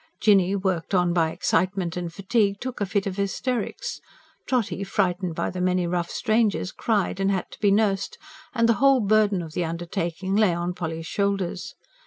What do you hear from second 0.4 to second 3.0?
worked on by excitement and fatigue, took a